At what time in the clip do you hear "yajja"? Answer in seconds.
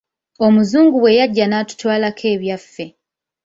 1.19-1.45